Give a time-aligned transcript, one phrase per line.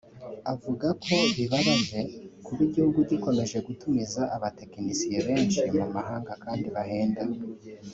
[0.53, 1.99] avuga ko bibabaje
[2.45, 7.23] kuba igihugu gikomeje gutumiza abatekinisiye benshi mu mahanga kandi bahenda